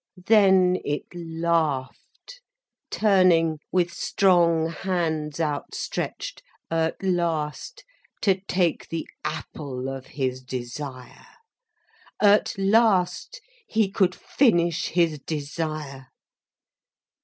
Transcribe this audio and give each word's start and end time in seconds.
Then 0.25 0.77
it 0.83 1.05
laughed, 1.13 2.41
turning, 2.89 3.59
with 3.71 3.93
strong 3.93 4.69
hands 4.71 5.39
outstretched, 5.39 6.41
at 6.71 7.03
last 7.03 7.83
to 8.23 8.41
take 8.47 8.89
the 8.89 9.07
apple 9.23 9.87
of 9.87 10.07
his 10.07 10.41
desire. 10.41 11.27
At 12.19 12.57
last 12.57 13.41
he 13.67 13.91
could 13.91 14.15
finish 14.15 14.87
his 14.87 15.19
desire. 15.19 16.07